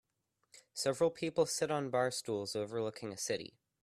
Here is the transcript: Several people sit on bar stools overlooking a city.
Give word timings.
Several 0.73 1.11
people 1.11 1.45
sit 1.45 1.69
on 1.69 1.91
bar 1.91 2.09
stools 2.09 2.55
overlooking 2.55 3.13
a 3.13 3.17
city. 3.17 3.59